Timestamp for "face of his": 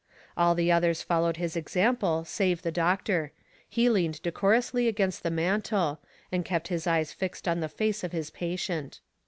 7.69-8.31